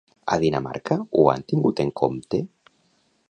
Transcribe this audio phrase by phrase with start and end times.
[0.35, 2.39] A Dinamarca ho han tingut en compte?